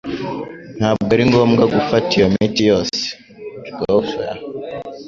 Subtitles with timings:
[0.77, 3.01] Ntabwo ari ngombwa gufata iyo miti yose.
[3.65, 4.35] (jgauthier)